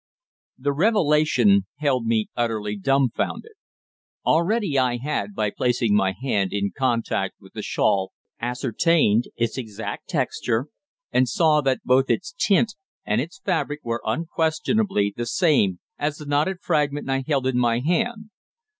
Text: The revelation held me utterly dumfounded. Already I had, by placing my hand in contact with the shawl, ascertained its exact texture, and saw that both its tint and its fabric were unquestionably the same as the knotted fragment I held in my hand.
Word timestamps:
The 0.57 0.73
revelation 0.73 1.67
held 1.77 2.07
me 2.07 2.25
utterly 2.35 2.75
dumfounded. 2.75 3.51
Already 4.25 4.79
I 4.79 4.97
had, 4.97 5.35
by 5.35 5.51
placing 5.51 5.93
my 5.95 6.11
hand 6.19 6.51
in 6.51 6.71
contact 6.75 7.35
with 7.39 7.53
the 7.53 7.61
shawl, 7.61 8.11
ascertained 8.39 9.25
its 9.35 9.59
exact 9.59 10.09
texture, 10.09 10.69
and 11.11 11.29
saw 11.29 11.61
that 11.61 11.83
both 11.85 12.09
its 12.09 12.33
tint 12.35 12.73
and 13.05 13.21
its 13.21 13.37
fabric 13.41 13.81
were 13.83 14.01
unquestionably 14.03 15.13
the 15.15 15.27
same 15.27 15.79
as 15.99 16.17
the 16.17 16.25
knotted 16.25 16.61
fragment 16.61 17.07
I 17.07 17.23
held 17.27 17.45
in 17.45 17.59
my 17.59 17.77
hand. 17.77 18.31